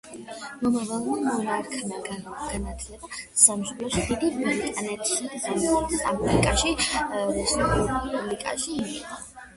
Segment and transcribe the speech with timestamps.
[0.61, 1.99] მომავალმა მონარქმა
[2.45, 3.11] განათლება
[3.43, 6.91] სამშობლოში, დიდ ბრიტანეთსა და სამხრეთ აფრიკის
[7.37, 9.19] რესპუბლიკაში მიიღო.